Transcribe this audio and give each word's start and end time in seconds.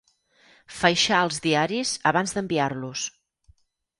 Faixar 0.77 1.19
els 1.25 1.37
diaris 1.43 1.91
abans 2.13 2.35
d'enviar-los. 2.37 3.03